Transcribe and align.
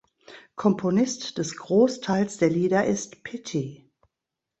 Komponist 0.55 1.37
des 1.37 1.57
Großteils 1.57 2.37
der 2.39 2.49
Lieder 2.49 2.87
ist 2.87 3.23
"Pity". 3.23 3.87